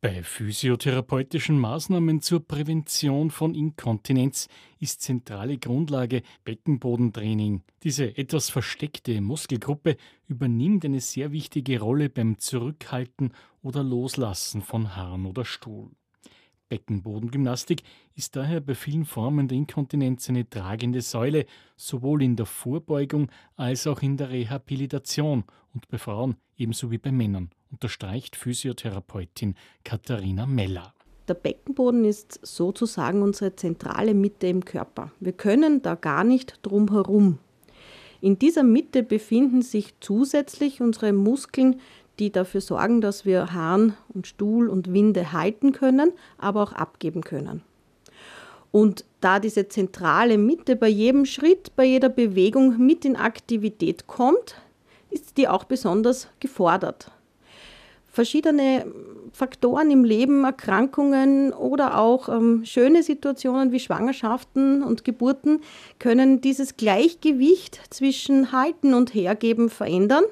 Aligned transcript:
Bei 0.00 0.22
physiotherapeutischen 0.22 1.58
Maßnahmen 1.58 2.20
zur 2.22 2.46
Prävention 2.46 3.32
von 3.32 3.56
Inkontinenz 3.56 4.46
ist 4.78 5.02
zentrale 5.02 5.58
Grundlage 5.58 6.22
Beckenbodentraining. 6.44 7.64
Diese 7.82 8.16
etwas 8.16 8.48
versteckte 8.48 9.20
Muskelgruppe 9.20 9.96
übernimmt 10.28 10.84
eine 10.84 11.00
sehr 11.00 11.32
wichtige 11.32 11.80
Rolle 11.80 12.10
beim 12.10 12.38
Zurückhalten 12.38 13.32
oder 13.60 13.82
Loslassen 13.82 14.62
von 14.62 14.94
Haaren 14.94 15.26
oder 15.26 15.44
Stuhl. 15.44 15.90
Beckenbodengymnastik 16.68 17.82
ist 18.14 18.36
daher 18.36 18.60
bei 18.60 18.74
vielen 18.74 19.04
Formen 19.04 19.48
der 19.48 19.58
Inkontinenz 19.58 20.28
eine 20.28 20.48
tragende 20.48 21.00
Säule, 21.00 21.46
sowohl 21.76 22.22
in 22.22 22.36
der 22.36 22.46
Vorbeugung 22.46 23.30
als 23.56 23.86
auch 23.86 24.02
in 24.02 24.16
der 24.16 24.30
Rehabilitation 24.30 25.44
und 25.74 25.88
bei 25.88 25.98
Frauen 25.98 26.36
ebenso 26.56 26.90
wie 26.90 26.98
bei 26.98 27.12
Männern, 27.12 27.50
unterstreicht 27.70 28.36
Physiotherapeutin 28.36 29.54
Katharina 29.84 30.46
Meller. 30.46 30.92
Der 31.28 31.34
Beckenboden 31.34 32.04
ist 32.04 32.40
sozusagen 32.42 33.22
unsere 33.22 33.54
zentrale 33.54 34.14
Mitte 34.14 34.46
im 34.46 34.64
Körper. 34.64 35.12
Wir 35.20 35.32
können 35.32 35.82
da 35.82 35.94
gar 35.94 36.24
nicht 36.24 36.58
drum 36.62 36.90
herum. 36.90 37.38
In 38.20 38.38
dieser 38.38 38.64
Mitte 38.64 39.02
befinden 39.02 39.62
sich 39.62 39.94
zusätzlich 40.00 40.80
unsere 40.80 41.12
Muskeln, 41.12 41.80
die 42.18 42.30
dafür 42.30 42.60
sorgen, 42.60 43.00
dass 43.00 43.24
wir 43.24 43.52
Hahn 43.52 43.94
und 44.14 44.26
Stuhl 44.26 44.68
und 44.68 44.92
Winde 44.92 45.32
halten 45.32 45.72
können, 45.72 46.12
aber 46.38 46.62
auch 46.62 46.72
abgeben 46.72 47.22
können. 47.22 47.62
Und 48.70 49.04
da 49.20 49.40
diese 49.40 49.68
zentrale 49.68 50.38
Mitte 50.38 50.76
bei 50.76 50.88
jedem 50.88 51.24
Schritt, 51.24 51.74
bei 51.74 51.84
jeder 51.84 52.08
Bewegung 52.08 52.78
mit 52.78 53.04
in 53.04 53.16
Aktivität 53.16 54.06
kommt, 54.06 54.56
ist 55.10 55.38
die 55.38 55.48
auch 55.48 55.64
besonders 55.64 56.28
gefordert. 56.38 57.10
Verschiedene 58.10 58.86
Faktoren 59.32 59.90
im 59.90 60.04
Leben, 60.04 60.44
Erkrankungen 60.44 61.52
oder 61.52 61.98
auch 61.98 62.28
ähm, 62.28 62.64
schöne 62.64 63.02
Situationen 63.02 63.70
wie 63.70 63.80
Schwangerschaften 63.80 64.82
und 64.82 65.04
Geburten 65.04 65.60
können 65.98 66.40
dieses 66.40 66.76
Gleichgewicht 66.76 67.80
zwischen 67.90 68.50
Halten 68.50 68.94
und 68.94 69.14
Hergeben 69.14 69.70
verändern. 69.70 70.24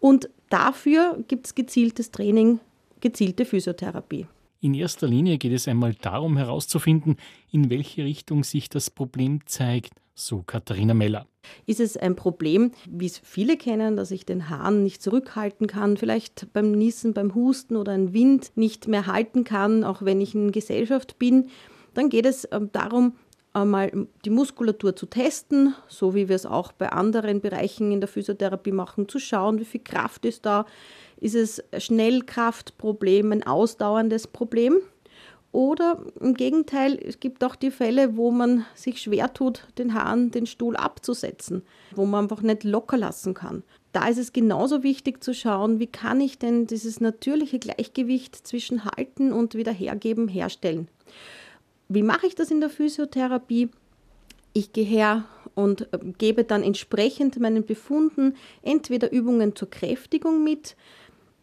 Und 0.00 0.28
Dafür 0.50 1.22
gibt 1.28 1.46
es 1.46 1.54
gezieltes 1.54 2.10
Training, 2.10 2.60
gezielte 3.00 3.44
Physiotherapie. 3.44 4.26
In 4.60 4.74
erster 4.74 5.06
Linie 5.06 5.38
geht 5.38 5.52
es 5.52 5.68
einmal 5.68 5.94
darum 5.94 6.36
herauszufinden, 6.36 7.16
in 7.52 7.70
welche 7.70 8.04
Richtung 8.04 8.42
sich 8.42 8.68
das 8.68 8.90
Problem 8.90 9.40
zeigt, 9.46 9.92
so 10.14 10.42
Katharina 10.42 10.94
Meller. 10.94 11.26
Ist 11.64 11.78
es 11.80 11.96
ein 11.96 12.16
Problem, 12.16 12.72
wie 12.88 13.06
es 13.06 13.18
viele 13.18 13.56
kennen, 13.56 13.96
dass 13.96 14.10
ich 14.10 14.26
den 14.26 14.48
Hahn 14.48 14.82
nicht 14.82 15.00
zurückhalten 15.00 15.68
kann, 15.68 15.96
vielleicht 15.96 16.52
beim 16.52 16.72
Niesen, 16.72 17.14
beim 17.14 17.34
Husten 17.34 17.76
oder 17.76 17.92
ein 17.92 18.12
Wind 18.12 18.50
nicht 18.56 18.88
mehr 18.88 19.06
halten 19.06 19.44
kann, 19.44 19.84
auch 19.84 20.02
wenn 20.02 20.20
ich 20.20 20.34
in 20.34 20.50
Gesellschaft 20.50 21.18
bin, 21.20 21.48
dann 21.94 22.08
geht 22.08 22.26
es 22.26 22.48
ähm, 22.50 22.70
darum, 22.72 23.14
einmal 23.62 24.08
die 24.24 24.30
Muskulatur 24.30 24.96
zu 24.96 25.06
testen, 25.06 25.74
so 25.88 26.14
wie 26.14 26.28
wir 26.28 26.36
es 26.36 26.46
auch 26.46 26.72
bei 26.72 26.90
anderen 26.90 27.40
Bereichen 27.40 27.92
in 27.92 28.00
der 28.00 28.08
Physiotherapie 28.08 28.72
machen, 28.72 29.08
zu 29.08 29.18
schauen, 29.18 29.58
wie 29.58 29.64
viel 29.64 29.82
Kraft 29.82 30.24
ist 30.24 30.46
da. 30.46 30.66
Ist 31.20 31.34
es 31.34 31.62
Schnellkraftproblem, 31.76 33.32
ein 33.32 33.46
ausdauerndes 33.46 34.26
Problem? 34.26 34.78
Oder 35.50 36.04
im 36.20 36.34
Gegenteil, 36.34 36.98
es 37.02 37.20
gibt 37.20 37.42
auch 37.42 37.56
die 37.56 37.70
Fälle, 37.70 38.16
wo 38.16 38.30
man 38.30 38.66
sich 38.74 39.00
schwer 39.00 39.32
tut, 39.32 39.66
den 39.78 39.94
Hahn, 39.94 40.30
den 40.30 40.46
Stuhl 40.46 40.76
abzusetzen, 40.76 41.62
wo 41.94 42.04
man 42.04 42.24
einfach 42.24 42.42
nicht 42.42 42.64
locker 42.64 42.98
lassen 42.98 43.32
kann. 43.32 43.62
Da 43.92 44.08
ist 44.08 44.18
es 44.18 44.34
genauso 44.34 44.82
wichtig 44.82 45.24
zu 45.24 45.32
schauen, 45.32 45.80
wie 45.80 45.86
kann 45.86 46.20
ich 46.20 46.38
denn 46.38 46.66
dieses 46.66 47.00
natürliche 47.00 47.58
Gleichgewicht 47.58 48.36
zwischen 48.36 48.84
Halten 48.84 49.32
und 49.32 49.54
Wiederhergeben 49.54 50.28
herstellen. 50.28 50.88
Wie 51.88 52.02
mache 52.02 52.26
ich 52.26 52.34
das 52.34 52.50
in 52.50 52.60
der 52.60 52.68
Physiotherapie? 52.68 53.70
Ich 54.52 54.72
gehe 54.72 54.84
her 54.84 55.24
und 55.54 55.92
äh, 55.92 55.98
gebe 56.18 56.44
dann 56.44 56.62
entsprechend 56.62 57.40
meinen 57.40 57.64
Befunden 57.64 58.36
entweder 58.62 59.10
Übungen 59.10 59.56
zur 59.56 59.70
Kräftigung 59.70 60.44
mit, 60.44 60.76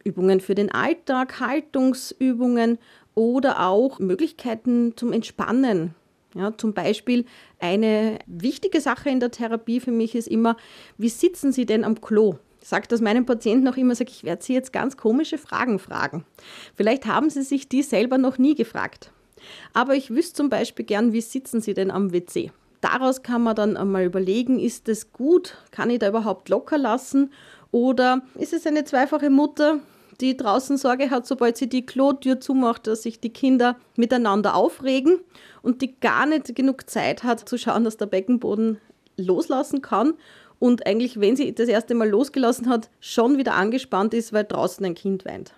Übungen 0.04 0.40
für 0.40 0.54
den 0.54 0.70
Alltag, 0.70 1.40
Haltungsübungen 1.40 2.78
oder 3.16 3.66
auch 3.66 3.98
Möglichkeiten 3.98 4.92
zum 4.96 5.12
Entspannen. 5.12 5.96
Ja, 6.36 6.56
zum 6.56 6.74
Beispiel 6.74 7.24
eine 7.58 8.18
wichtige 8.26 8.80
Sache 8.80 9.10
in 9.10 9.18
der 9.18 9.32
Therapie 9.32 9.80
für 9.80 9.90
mich 9.90 10.14
ist 10.14 10.28
immer, 10.28 10.56
wie 10.96 11.08
sitzen 11.08 11.50
Sie 11.50 11.66
denn 11.66 11.82
am 11.82 12.00
Klo? 12.00 12.36
Sage 12.62 12.86
das 12.88 13.00
meinen 13.00 13.26
Patienten 13.26 13.66
auch 13.66 13.76
immer, 13.76 13.94
sage 13.96 14.10
ich 14.10 14.22
werde 14.22 14.44
Sie 14.44 14.54
jetzt 14.54 14.72
ganz 14.72 14.96
komische 14.96 15.38
Fragen 15.38 15.80
fragen. 15.80 16.24
Vielleicht 16.74 17.06
haben 17.06 17.30
Sie 17.30 17.42
sich 17.42 17.68
die 17.68 17.82
selber 17.82 18.18
noch 18.18 18.38
nie 18.38 18.54
gefragt. 18.54 19.10
Aber 19.72 19.94
ich 19.94 20.10
wüsste 20.10 20.34
zum 20.34 20.50
Beispiel 20.50 20.84
gern, 20.84 21.12
wie 21.12 21.20
sitzen 21.20 21.60
Sie 21.60 21.74
denn 21.74 21.90
am 21.90 22.12
WC? 22.12 22.50
Daraus 22.80 23.22
kann 23.22 23.42
man 23.42 23.56
dann 23.56 23.76
einmal 23.76 24.04
überlegen, 24.04 24.58
ist 24.58 24.88
das 24.88 25.12
gut? 25.12 25.56
Kann 25.70 25.90
ich 25.90 25.98
da 25.98 26.08
überhaupt 26.08 26.48
locker 26.48 26.78
lassen? 26.78 27.32
Oder 27.70 28.22
ist 28.38 28.52
es 28.52 28.66
eine 28.66 28.84
zweifache 28.84 29.30
Mutter, 29.30 29.80
die 30.20 30.36
draußen 30.36 30.76
Sorge 30.76 31.10
hat, 31.10 31.26
sobald 31.26 31.56
sie 31.56 31.68
die 31.68 31.84
Klotür 31.84 32.40
zumacht, 32.40 32.86
dass 32.86 33.02
sich 33.02 33.20
die 33.20 33.32
Kinder 33.32 33.76
miteinander 33.96 34.54
aufregen 34.54 35.18
und 35.62 35.82
die 35.82 35.98
gar 35.98 36.26
nicht 36.26 36.54
genug 36.54 36.88
Zeit 36.88 37.22
hat 37.22 37.48
zu 37.48 37.58
schauen, 37.58 37.84
dass 37.84 37.96
der 37.96 38.06
Beckenboden 38.06 38.78
loslassen 39.16 39.82
kann 39.82 40.14
und 40.58 40.86
eigentlich, 40.86 41.20
wenn 41.20 41.36
sie 41.36 41.54
das 41.54 41.68
erste 41.68 41.94
Mal 41.94 42.08
losgelassen 42.08 42.68
hat, 42.68 42.88
schon 43.00 43.36
wieder 43.38 43.54
angespannt 43.54 44.14
ist, 44.14 44.32
weil 44.32 44.44
draußen 44.44 44.84
ein 44.86 44.94
Kind 44.94 45.24
weint. 45.24 45.52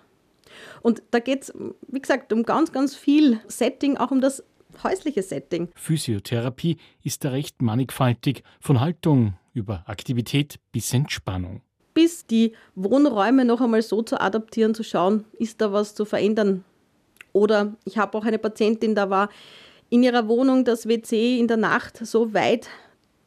Und 0.81 1.03
da 1.11 1.19
geht 1.19 1.43
es, 1.43 1.53
wie 1.87 1.99
gesagt, 1.99 2.33
um 2.33 2.43
ganz, 2.43 2.71
ganz 2.71 2.95
viel 2.95 3.39
Setting, 3.47 3.97
auch 3.97 4.11
um 4.11 4.21
das 4.21 4.43
häusliche 4.83 5.23
Setting. 5.23 5.69
Physiotherapie 5.75 6.77
ist 7.03 7.23
da 7.23 7.29
recht 7.29 7.61
mannigfaltig, 7.61 8.43
von 8.59 8.79
Haltung 8.79 9.33
über 9.53 9.83
Aktivität 9.87 10.59
bis 10.71 10.93
Entspannung. 10.93 11.61
Bis 11.93 12.25
die 12.25 12.53
Wohnräume 12.75 13.45
noch 13.45 13.61
einmal 13.61 13.81
so 13.81 14.01
zu 14.01 14.21
adaptieren, 14.21 14.73
zu 14.73 14.83
schauen, 14.83 15.25
ist 15.37 15.59
da 15.59 15.73
was 15.73 15.95
zu 15.95 16.05
verändern. 16.05 16.63
Oder 17.33 17.75
ich 17.85 17.97
habe 17.97 18.17
auch 18.17 18.25
eine 18.25 18.39
Patientin, 18.39 18.95
da 18.95 19.09
war 19.09 19.29
in 19.89 20.03
ihrer 20.03 20.27
Wohnung 20.27 20.65
das 20.65 20.87
WC 20.87 21.39
in 21.39 21.47
der 21.47 21.57
Nacht 21.57 21.97
so 22.05 22.33
weit 22.33 22.69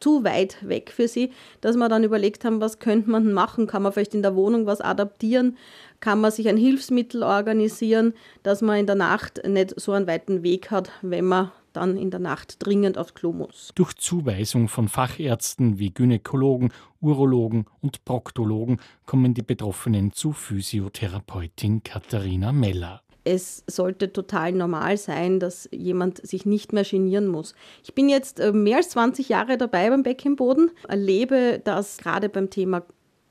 zu 0.03 0.25
weit 0.25 0.57
weg 0.67 0.93
für 0.95 1.09
sie, 1.09 1.31
dass 1.61 1.77
wir 1.77 1.89
dann 1.89 2.05
überlegt 2.05 2.45
haben, 2.45 2.61
was 2.61 2.79
könnte 2.79 3.11
man 3.11 3.33
machen? 3.33 3.67
Kann 3.67 3.83
man 3.83 3.93
vielleicht 3.93 4.15
in 4.15 4.23
der 4.23 4.35
Wohnung 4.35 4.67
was 4.67 4.81
adaptieren? 4.81 5.57
Kann 6.01 6.21
man 6.21 6.33
sich 6.33 6.49
ein 6.49 6.57
Hilfsmittel 6.57 7.23
organisieren, 7.23 8.15
dass 8.43 8.63
man 8.63 8.79
in 8.79 8.87
der 8.87 8.97
Nacht 8.97 9.47
nicht 9.47 9.79
so 9.81 9.93
einen 9.93 10.07
weiten 10.07 10.43
Weg 10.43 10.71
hat, 10.71 10.91
wenn 11.03 11.27
man 11.27 11.53
dann 11.73 11.97
in 11.97 12.11
der 12.11 12.21
Nacht 12.21 12.57
dringend 12.59 12.99
aufs 12.99 13.15
Klo 13.15 13.33
muss. 13.33 13.73
Durch 13.75 13.95
Zuweisung 13.95 14.69
von 14.69 14.89
Fachärzten 14.89 15.79
wie 15.79 15.91
Gynäkologen, 15.91 16.73
Urologen 17.01 17.67
und 17.81 18.05
Proktologen 18.05 18.79
kommen 19.07 19.35
die 19.35 19.43
Betroffenen 19.43 20.13
zu 20.13 20.33
Physiotherapeutin 20.33 21.83
Katharina 21.83 22.53
Meller 22.53 23.03
es 23.25 23.65
sollte 23.67 24.13
total 24.13 24.53
normal 24.53 24.97
sein, 24.97 25.41
dass 25.41 25.69
jemand 25.73 26.27
sich 26.27 26.47
nicht 26.47 26.73
mehr 26.73 26.85
genieren 26.85 27.29
muss. 27.29 27.55
Ich 27.85 27.95
bin 27.95 28.09
jetzt 28.09 28.41
äh, 28.41 28.53
mehr 28.53 28.79
als 28.79 28.91
20 28.91 29.29
Jahre 29.29 29.57
dabei 29.57 29.91
beim 29.91 30.03
Beckenboden, 30.03 30.71
erlebe, 30.89 31.61
dass 31.63 31.99
gerade 31.99 32.29
beim 32.29 32.51
Thema 32.51 32.83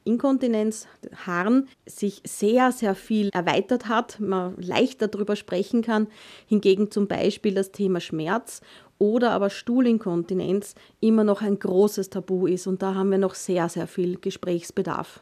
Inkontinenz, 0.03 0.87
Haaren, 1.27 1.67
sich 1.85 2.21
sehr, 2.25 2.71
sehr 2.71 2.95
viel 2.95 3.29
erweitert 3.33 3.87
hat, 3.87 4.19
man 4.19 4.55
leichter 4.57 5.07
darüber 5.07 5.35
sprechen 5.35 5.83
kann. 5.83 6.07
Hingegen 6.47 6.89
zum 6.89 7.07
Beispiel 7.07 7.53
das 7.53 7.71
Thema 7.71 7.99
Schmerz 7.99 8.61
oder 8.97 9.31
aber 9.31 9.49
Stuhlinkontinenz 9.49 10.75
immer 10.99 11.23
noch 11.23 11.41
ein 11.41 11.59
großes 11.59 12.09
Tabu 12.09 12.47
ist 12.47 12.67
und 12.67 12.81
da 12.81 12.95
haben 12.95 13.11
wir 13.11 13.17
noch 13.17 13.35
sehr, 13.35 13.69
sehr 13.69 13.87
viel 13.87 14.17
Gesprächsbedarf. 14.19 15.21